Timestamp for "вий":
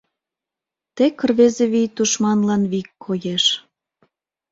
1.71-1.87